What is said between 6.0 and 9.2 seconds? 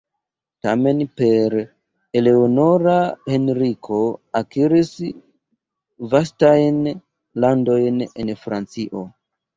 vastajn landojn en Francio.